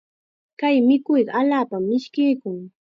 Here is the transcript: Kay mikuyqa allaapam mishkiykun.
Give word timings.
Kay 0.59 0.75
mikuyqa 0.87 1.31
allaapam 1.41 1.83
mishkiykun. 1.89 2.57